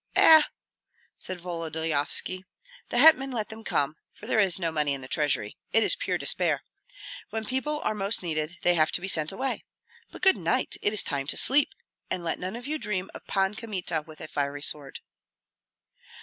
"Eh!" 0.15 0.41
said 1.19 1.39
Volodyovski, 1.39 2.43
"the 2.89 2.97
hetman 2.97 3.29
let 3.29 3.49
them 3.49 3.63
come, 3.63 3.97
for 4.11 4.25
there 4.25 4.39
is 4.39 4.57
no 4.57 4.71
money 4.71 4.95
in 4.95 5.01
the 5.01 5.07
treasury. 5.07 5.59
It 5.73 5.83
is 5.83 5.95
pure 5.95 6.17
despair! 6.17 6.63
When 7.29 7.45
people 7.45 7.79
are 7.81 7.93
most 7.93 8.23
needed 8.23 8.57
they 8.63 8.73
have 8.73 8.91
to 8.93 9.01
be 9.01 9.07
sent 9.07 9.31
away. 9.31 9.63
But 10.11 10.23
good 10.23 10.37
night! 10.37 10.75
it 10.81 10.91
is 10.91 11.03
time 11.03 11.27
to 11.27 11.37
sleep, 11.37 11.69
and 12.09 12.23
let 12.23 12.39
none 12.39 12.55
of 12.55 12.65
you 12.65 12.79
dream 12.79 13.11
of 13.13 13.27
Pan 13.27 13.53
Kmita 13.53 14.01
with 14.07 14.19
a 14.21 14.27
fiery 14.27 14.63
sword." 14.63 15.01